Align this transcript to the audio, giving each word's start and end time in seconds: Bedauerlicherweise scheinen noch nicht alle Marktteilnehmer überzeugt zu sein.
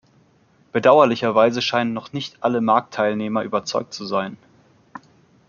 Bedauerlicherweise 0.71 1.61
scheinen 1.61 1.93
noch 1.93 2.11
nicht 2.11 2.41
alle 2.43 2.59
Marktteilnehmer 2.59 3.43
überzeugt 3.43 3.93
zu 3.93 4.07
sein. 4.07 4.35